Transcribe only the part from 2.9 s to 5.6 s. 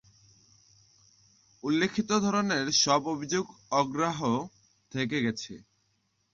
অভিযোগ অগ্রাহ্য থেকে গেছে।